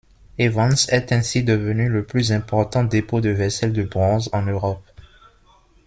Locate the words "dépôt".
2.83-3.21